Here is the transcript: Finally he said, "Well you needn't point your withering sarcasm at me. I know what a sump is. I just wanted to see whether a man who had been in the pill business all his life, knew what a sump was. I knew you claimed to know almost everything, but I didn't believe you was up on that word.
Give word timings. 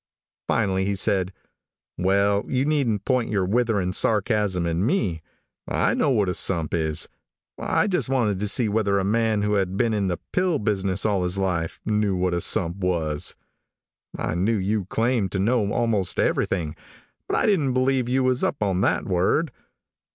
Finally 0.47 0.83
he 0.85 0.95
said, 0.95 1.31
"Well 1.95 2.43
you 2.47 2.65
needn't 2.65 3.05
point 3.05 3.29
your 3.29 3.45
withering 3.45 3.93
sarcasm 3.93 4.65
at 4.65 4.75
me. 4.75 5.21
I 5.67 5.93
know 5.93 6.09
what 6.09 6.27
a 6.27 6.33
sump 6.33 6.73
is. 6.73 7.07
I 7.59 7.85
just 7.85 8.09
wanted 8.09 8.39
to 8.39 8.47
see 8.47 8.67
whether 8.67 8.97
a 8.97 9.03
man 9.03 9.43
who 9.43 9.53
had 9.53 9.77
been 9.77 9.93
in 9.93 10.07
the 10.07 10.17
pill 10.33 10.57
business 10.57 11.05
all 11.05 11.21
his 11.21 11.37
life, 11.37 11.79
knew 11.85 12.15
what 12.15 12.33
a 12.33 12.41
sump 12.41 12.77
was. 12.77 13.35
I 14.17 14.33
knew 14.33 14.57
you 14.57 14.85
claimed 14.85 15.31
to 15.33 15.39
know 15.39 15.71
almost 15.71 16.17
everything, 16.19 16.75
but 17.27 17.37
I 17.37 17.45
didn't 17.45 17.73
believe 17.73 18.09
you 18.09 18.23
was 18.23 18.43
up 18.43 18.63
on 18.63 18.81
that 18.81 19.05
word. 19.05 19.51